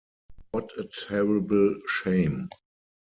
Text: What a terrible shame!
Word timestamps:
What 0.49 0.71
a 0.79 0.85
terrible 0.85 1.79
shame! 1.87 2.49